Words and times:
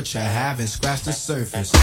but 0.00 0.14
you 0.14 0.20
haven't 0.20 0.68
scratched 0.68 1.04
the 1.04 1.12
surface. 1.12 1.79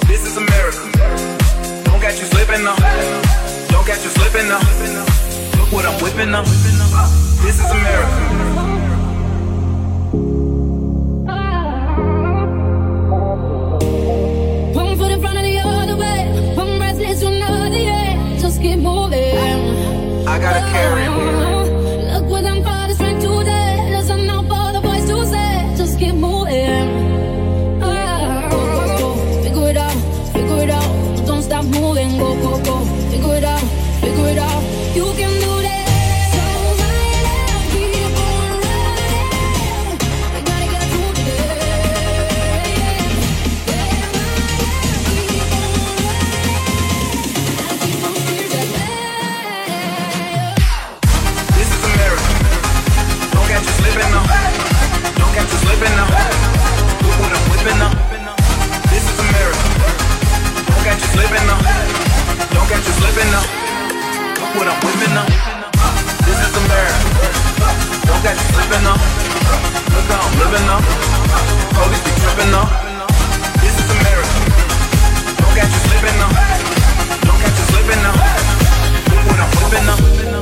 This 0.08 0.26
is 0.26 0.36
America. 0.36 0.90
Don't 1.84 2.00
catch 2.00 2.18
you 2.18 2.26
slipping 2.26 2.66
up. 2.66 2.78
Don't 3.68 3.86
catch 3.86 4.02
you 4.02 4.10
slipping 4.10 4.50
up. 4.50 4.62
Look 5.56 5.72
what 5.72 5.84
I'm 5.86 6.02
whipping 6.02 6.34
up. 6.34 6.44
This 7.42 7.60
is 7.62 7.70
America. 7.70 8.18
Put 14.74 14.86
it 14.86 15.12
in 15.12 15.20
front 15.20 15.38
of 15.38 15.44
the 15.44 15.58
other 15.64 15.96
way. 15.96 16.54
Put 16.56 16.66
it 16.66 16.72
in 16.72 16.78
front 16.80 17.42
of 17.44 17.72
the. 17.72 18.40
Just 18.40 18.60
keep 18.60 18.78
moving. 18.80 20.26
I 20.26 20.38
gotta 20.40 20.60
carry 20.72 21.04
it. 21.04 21.41
What 64.52 64.68
I'm 64.68 64.76
whipping 64.84 65.14
now. 65.14 65.24
This 66.28 66.36
is 66.36 66.52
America. 66.60 66.98
Don't 68.04 68.20
catch 68.20 68.36
you 68.36 68.48
slipping 68.52 68.84
now. 68.84 69.00
Look 69.96 70.06
how 70.12 70.20
I'm 70.20 70.38
living 70.38 70.66
now. 70.68 70.80
Police 71.72 72.04
be 72.04 72.12
tripping 72.20 72.50
now. 72.52 72.68
This 73.64 73.72
is 73.80 73.88
America. 73.96 74.36
Don't 75.40 75.54
catch 75.56 75.72
you 75.72 75.80
slipping 75.88 76.18
now. 76.20 76.30
Don't 77.24 77.40
catch 77.40 77.58
you 77.58 77.66
slipping 77.72 78.02
now. 78.04 78.12
Look 79.08 79.24
what 79.24 79.40
I'm 79.40 79.50
whipping 79.56 79.86
now. 79.86 80.41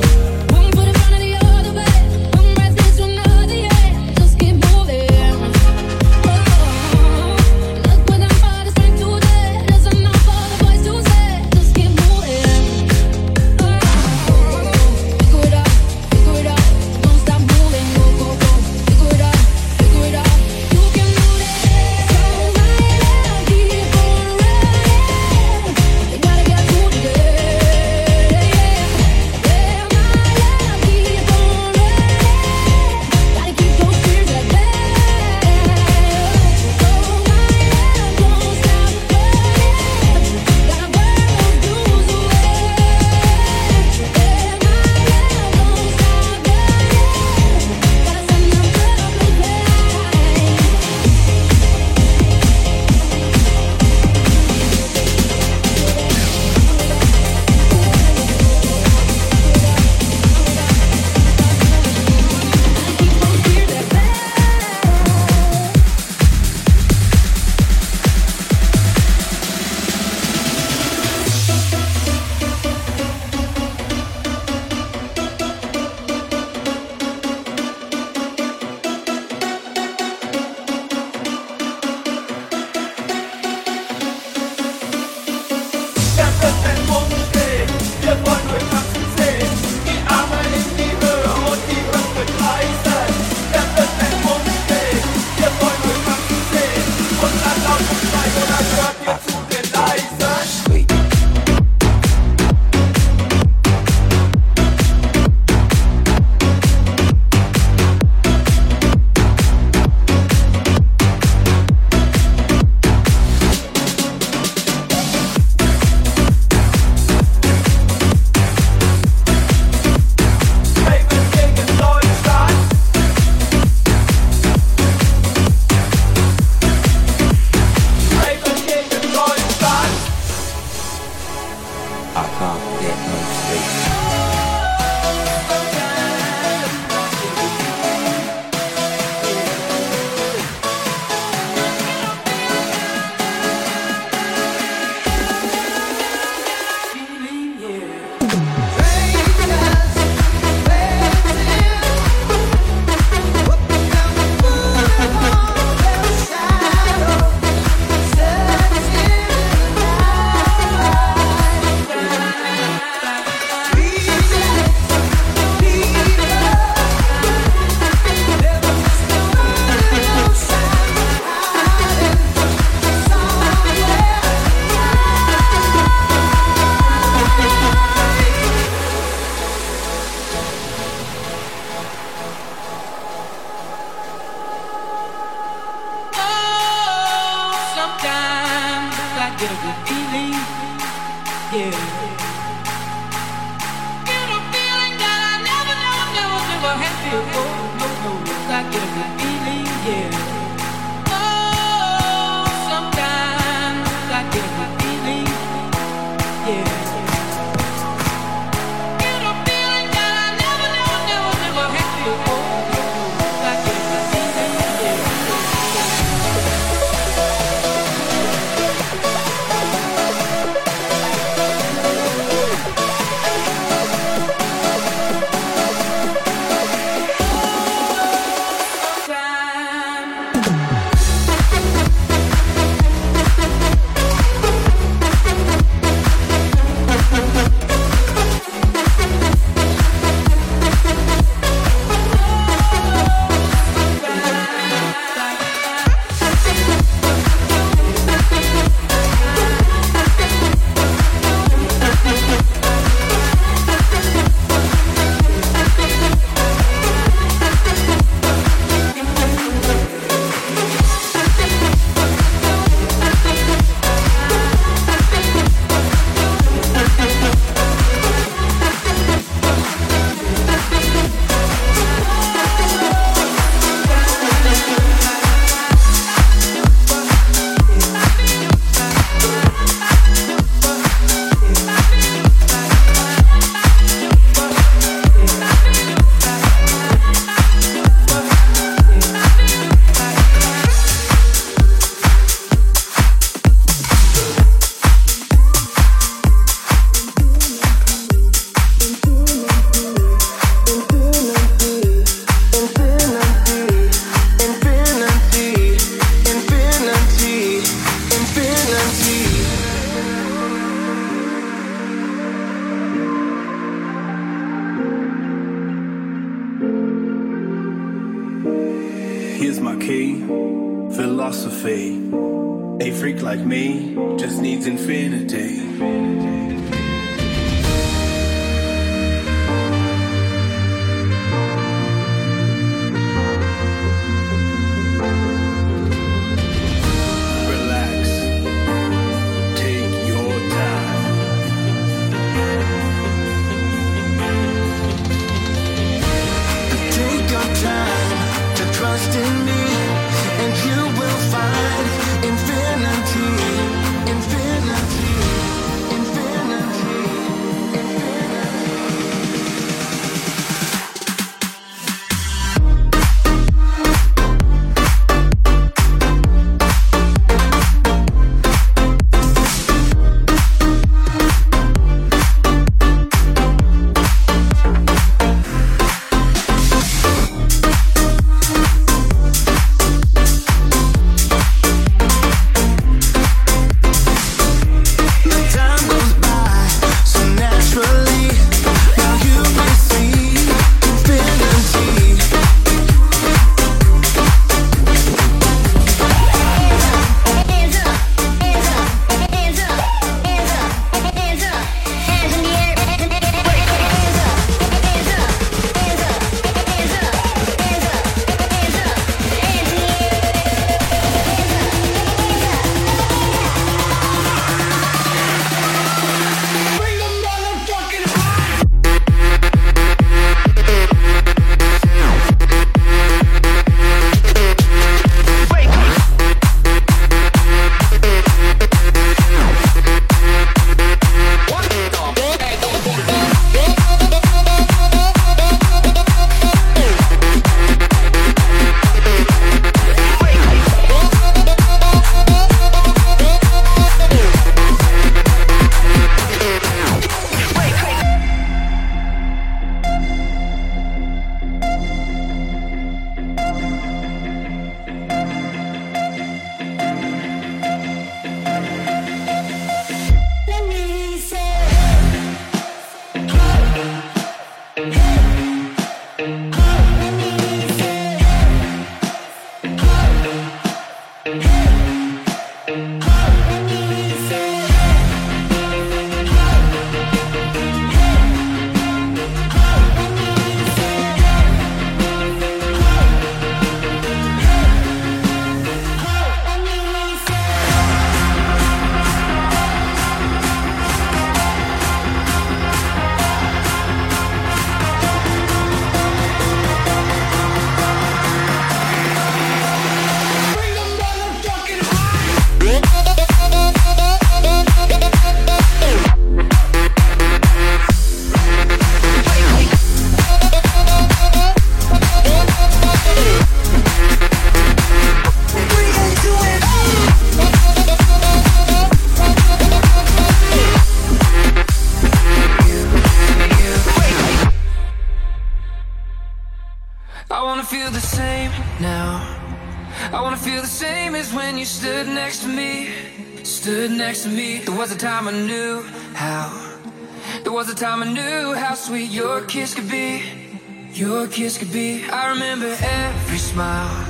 Could 541.61 541.71
be. 541.71 542.03
I 542.09 542.31
remember 542.31 542.75
every 542.81 543.37
smile, 543.37 544.07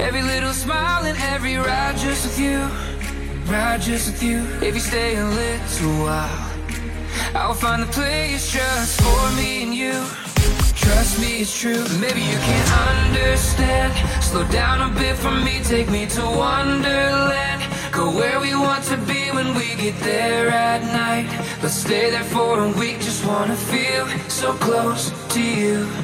every 0.00 0.22
little 0.22 0.52
smile, 0.52 1.04
and 1.04 1.16
every 1.32 1.56
ride 1.56 1.96
just 1.96 2.24
with 2.26 2.38
you, 2.38 2.58
ride 3.46 3.80
just 3.80 4.10
with 4.10 4.22
you. 4.24 4.38
If 4.60 4.74
you 4.74 4.80
stay 4.80 5.16
a 5.16 5.24
little 5.24 5.94
while, 6.02 6.50
I 7.32 7.46
will 7.46 7.54
find 7.54 7.80
the 7.80 7.92
place 7.92 8.50
just 8.50 9.00
for 9.00 9.24
me 9.36 9.62
and 9.62 9.72
you. 9.72 10.04
Trust 10.74 11.20
me, 11.20 11.42
it's 11.42 11.56
true. 11.56 11.84
Maybe 12.00 12.22
you 12.22 12.38
can't 12.50 12.72
understand. 12.98 13.92
Slow 14.20 14.44
down 14.48 14.80
a 14.80 14.92
bit 14.98 15.16
for 15.16 15.30
me, 15.30 15.60
take 15.62 15.88
me 15.88 16.06
to 16.06 16.22
Wonderland. 16.22 17.62
Go 17.92 18.10
where 18.10 18.40
we 18.40 18.52
want 18.56 18.82
to 18.86 18.96
be 18.96 19.30
when 19.30 19.54
we 19.54 19.76
get 19.76 19.96
there 20.00 20.48
at 20.48 20.82
night. 20.82 21.28
Let's 21.62 21.76
stay 21.76 22.10
there 22.10 22.24
for 22.24 22.64
a 22.64 22.70
week, 22.72 22.98
just 22.98 23.24
wanna 23.24 23.54
feel 23.54 24.08
so 24.28 24.54
close 24.54 25.12
to 25.34 25.40
you. 25.40 26.03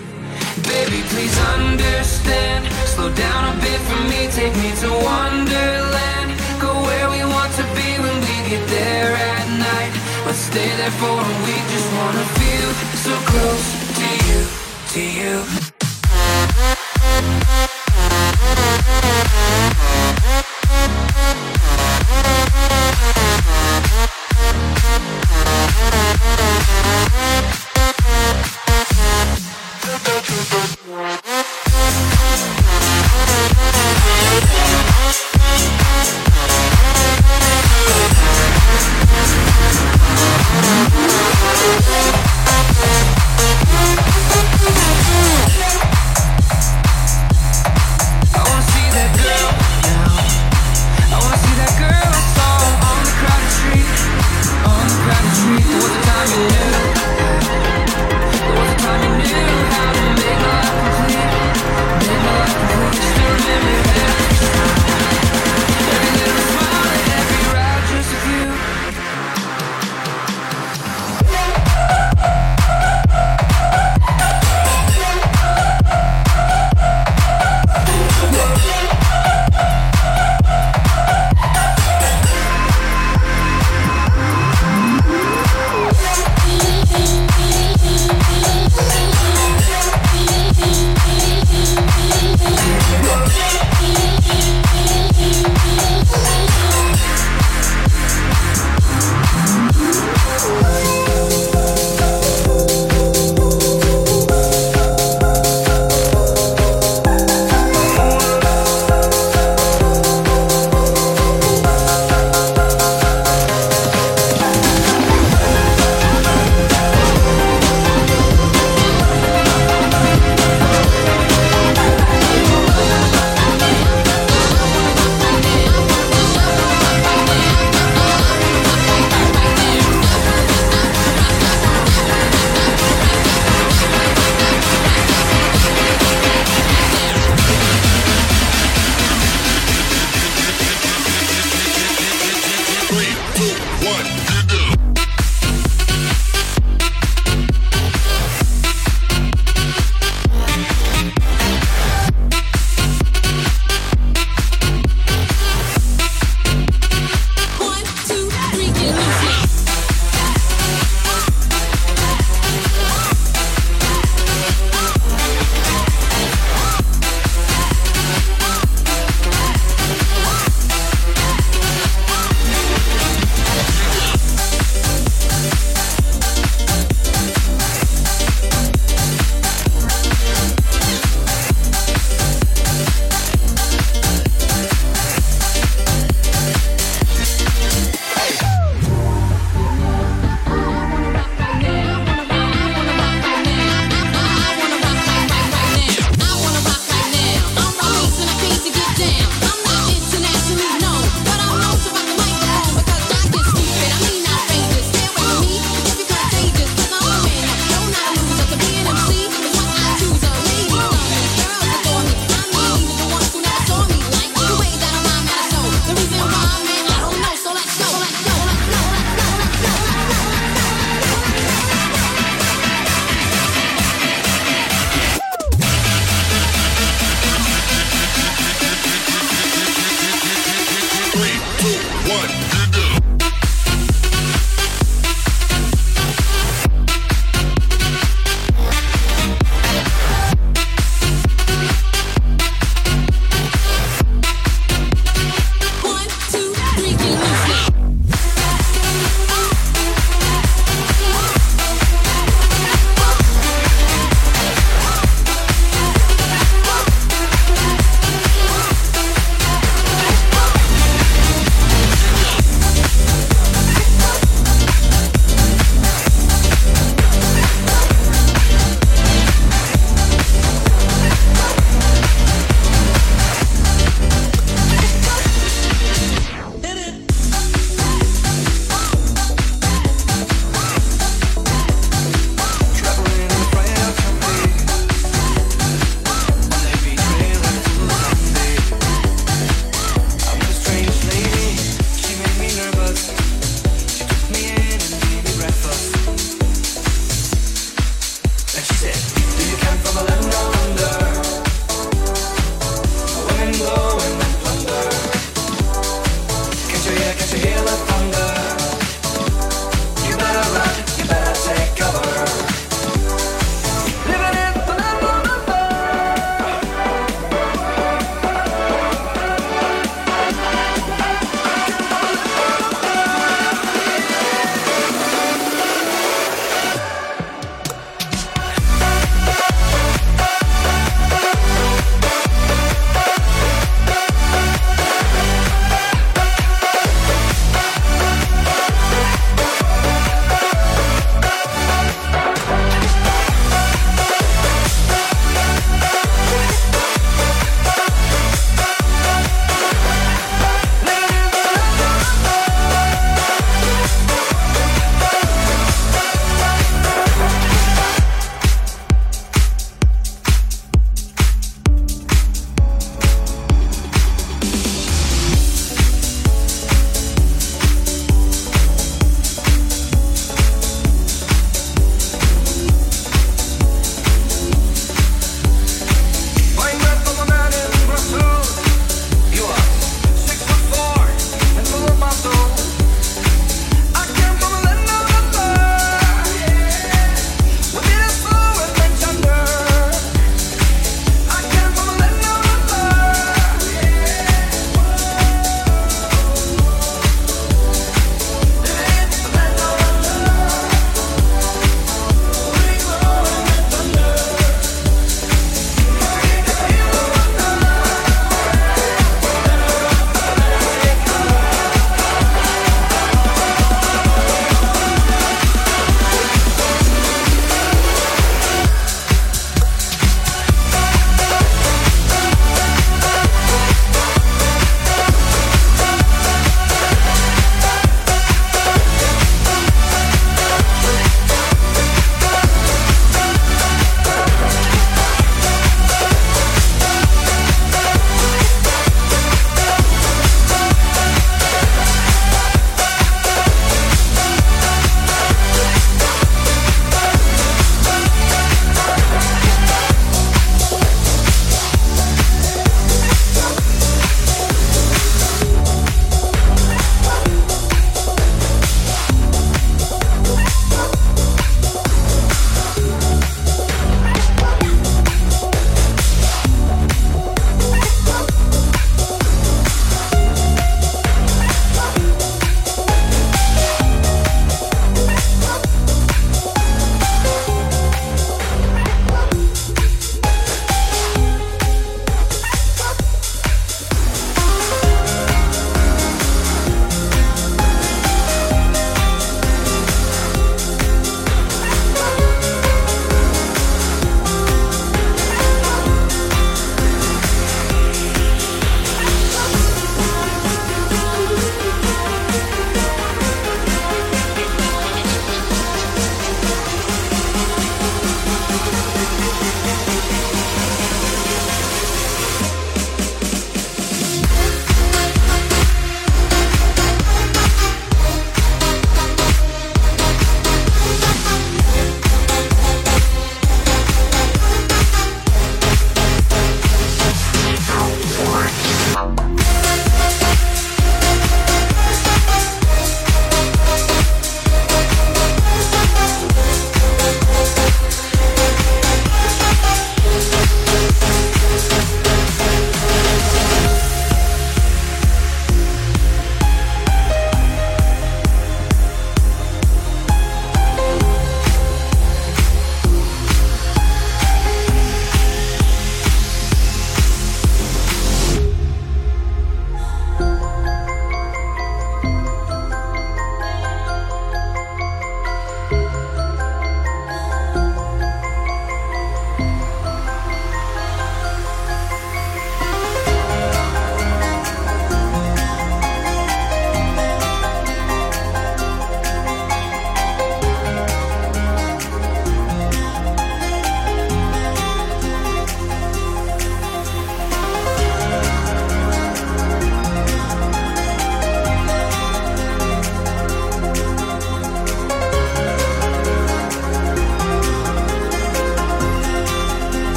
Baby, 0.59 1.03
please 1.09 1.37
understand. 1.55 2.67
Slow 2.87 3.13
down 3.15 3.57
a 3.57 3.61
bit 3.61 3.81
for 3.89 4.03
me, 4.11 4.27
take 4.35 4.55
me 4.57 4.71
to 4.83 4.91
Wonderland. 4.91 6.31
Go 6.61 6.75
where 6.83 7.09
we 7.09 7.23
want 7.25 7.53
to 7.55 7.65
be 7.79 7.89
when 8.03 8.17
we 8.27 8.35
get 8.51 8.67
there 8.69 9.15
at 9.15 9.47
night. 9.59 9.95
Let's 10.27 10.39
stay 10.39 10.69
there 10.77 10.95
for 10.99 11.15
a 11.15 11.35
week, 11.47 11.65
just 11.71 11.91
wanna 11.99 12.25
feel 12.41 12.71
so 13.07 13.15
close 13.31 13.67
to 13.99 14.09
you, 14.27 14.41
to 14.95 15.03
you. 15.21 15.70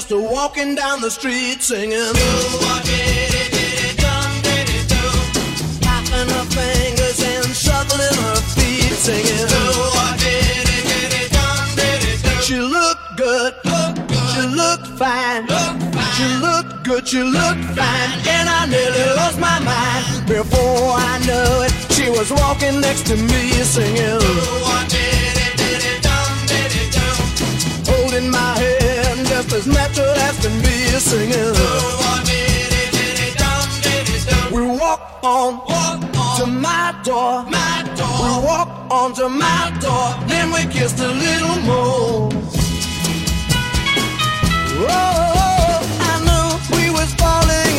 Just 0.00 0.12
walking 0.32 0.74
down 0.74 1.00
the 1.02 1.10
street 1.10 1.60
singing. 1.60 2.14
Tapping 5.80 6.28
her 6.36 6.46
fingers 6.56 7.20
and 7.22 7.46
shuffling 7.54 8.16
her 8.24 8.40
feet 8.56 8.94
singing. 9.04 9.48
She 12.40 12.58
looked 12.58 13.08
good. 13.16 13.52
She 14.32 14.42
looked 14.46 14.86
fine. 14.98 15.46
She 16.16 16.26
looked 16.46 16.84
good. 16.84 17.06
She 17.06 17.22
looked 17.22 17.64
fine. 17.76 18.10
And 18.26 18.48
I 18.48 18.66
nearly 18.70 19.04
lost 19.16 19.38
my 19.38 19.58
mind. 19.60 20.26
Before 20.26 20.92
I 20.96 21.18
knew 21.26 21.64
it, 21.66 21.72
she 21.92 22.08
was 22.08 22.30
walking 22.30 22.80
next 22.80 23.06
to 23.08 23.16
me 23.16 23.50
singing. 23.74 24.20
Holding 27.86 28.30
my 28.30 28.58
hand 28.58 28.79
just 29.42 29.54
as 29.54 29.66
natural 29.66 30.14
as 30.28 30.38
can 30.44 30.54
be 30.60 30.76
singing. 31.00 31.54
We 34.52 34.66
walk 34.78 35.00
on 35.22 35.60
walk 35.66 36.02
on 36.16 36.40
to 36.40 36.46
my 36.46 36.94
door. 37.04 37.44
We 37.46 38.30
walk 38.46 38.68
on 38.90 39.14
to 39.14 39.28
my 39.28 39.72
door. 39.80 40.28
Then 40.28 40.52
we 40.52 40.66
kissed 40.70 41.00
a 41.00 41.08
little 41.08 41.56
more. 41.62 42.28
Oh, 44.82 45.80
I 46.10 46.14
knew 46.26 46.76
we 46.76 46.90
was 46.90 47.10
falling 47.14 47.69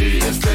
Yes, 0.00 0.49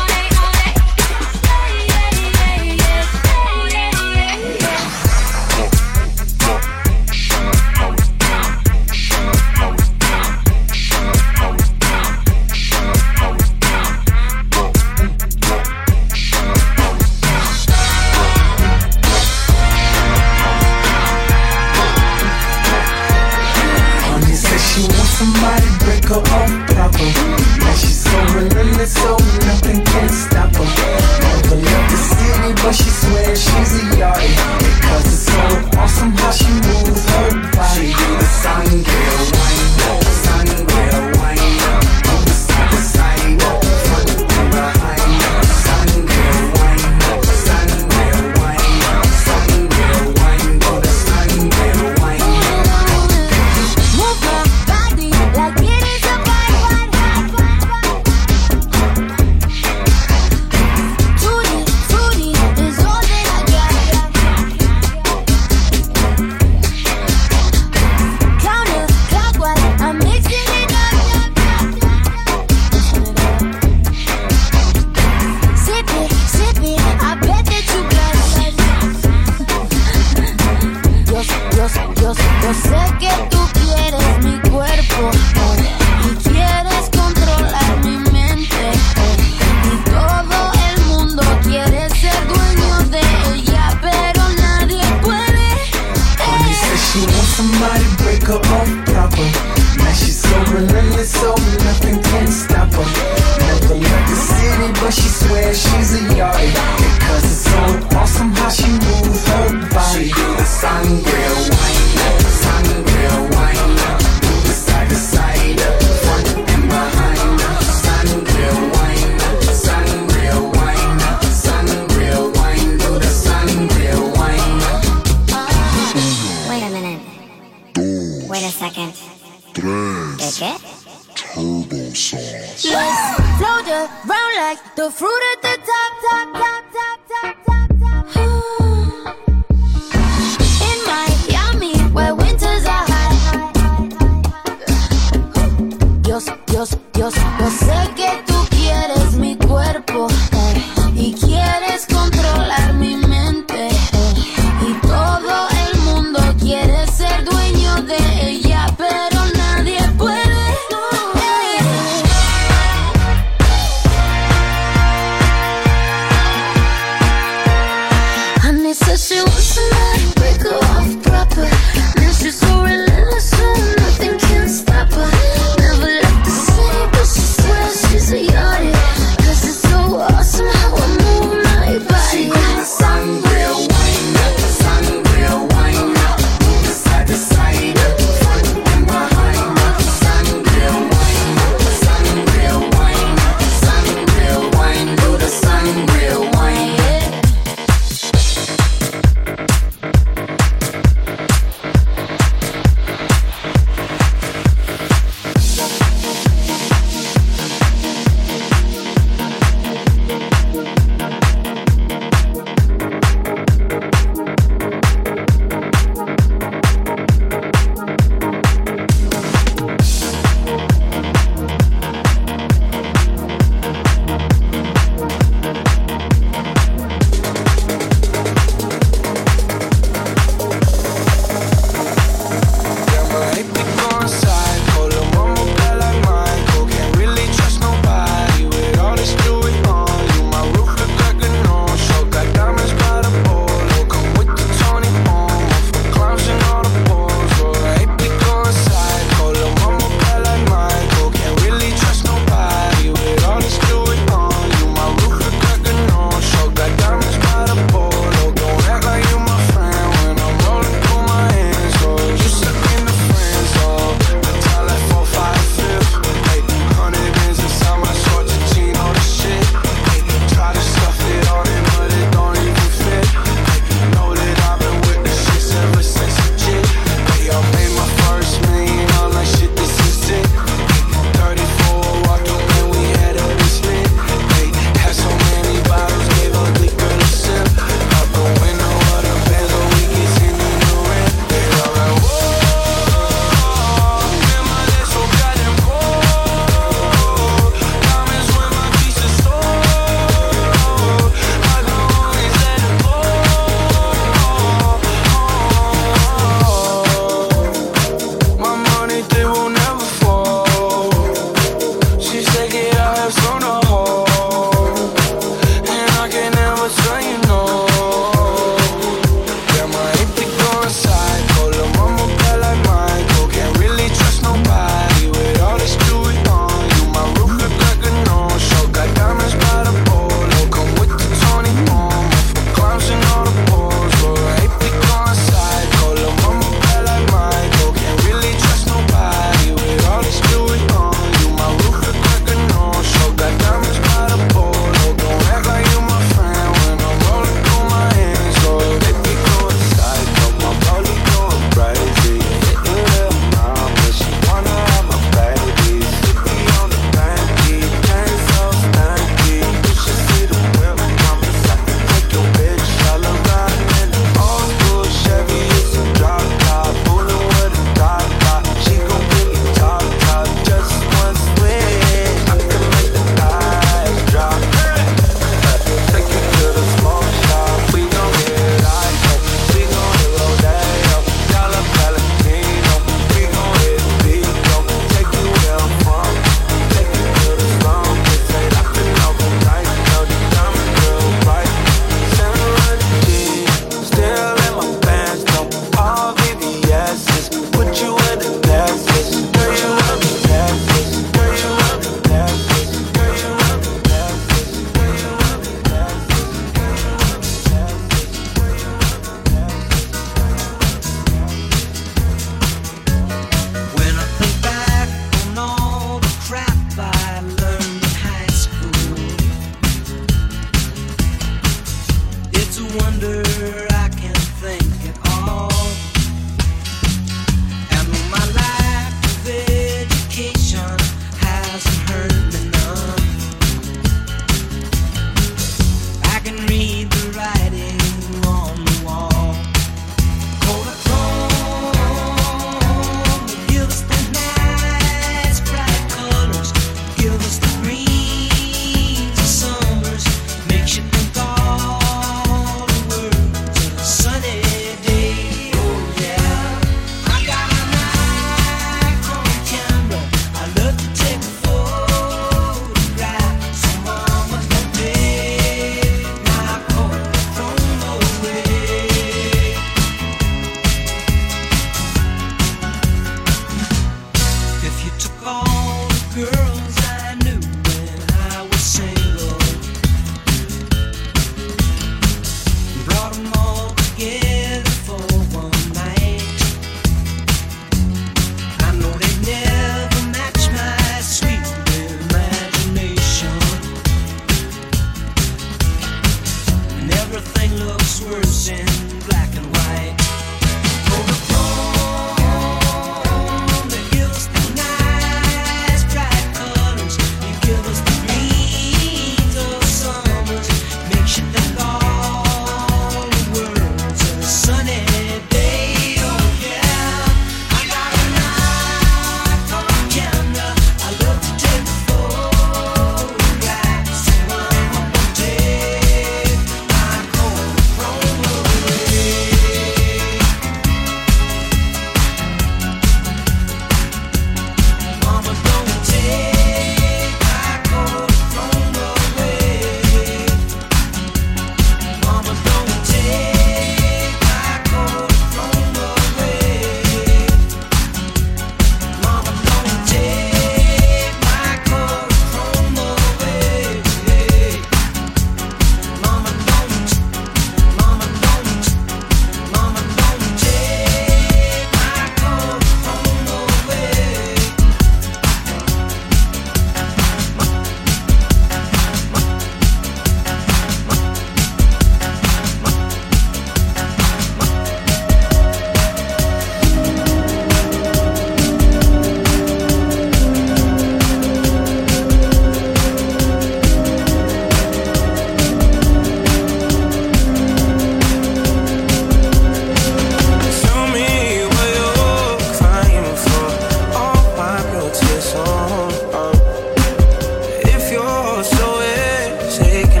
taking 599.63 600.00